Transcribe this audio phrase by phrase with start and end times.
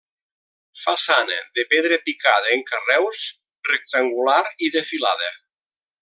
[0.83, 3.21] Façana de pedra picada en carreus
[3.73, 4.39] rectangular
[4.69, 5.29] i de filada.